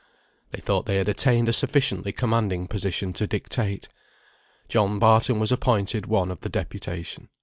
[0.49, 3.87] They thought they had attained a sufficiently commanding position to dictate.
[4.67, 7.29] John Barton was appointed one of the deputation.